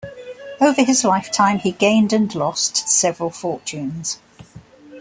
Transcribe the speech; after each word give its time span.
Over 0.59 0.81
his 0.83 1.03
lifetime 1.03 1.59
he 1.59 1.73
gained 1.73 2.11
and 2.11 2.33
lost 2.33 2.89
several 2.89 3.29
fortunes. 3.29 4.17